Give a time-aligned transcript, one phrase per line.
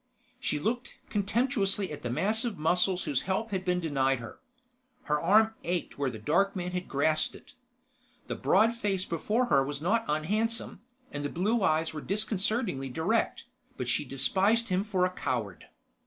[0.39, 4.39] She looked contemptuously at the massive muscles whose help had been denied her.
[5.03, 7.53] Her arm ached where the dark man had grasped it.
[8.25, 13.43] The broad face before her was not unhandsome, and the blue eyes were disconcertingly direct,
[13.77, 15.67] but she despised him for a coward.